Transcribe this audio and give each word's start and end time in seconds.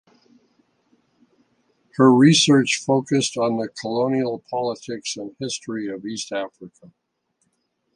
Her 1.97 2.11
research 2.11 2.81
focused 2.83 3.37
on 3.37 3.57
the 3.59 3.67
colonial 3.67 4.43
politics 4.49 5.15
and 5.15 5.35
history 5.39 5.89
of 5.89 6.03
East 6.07 6.31
Africa. 6.31 6.91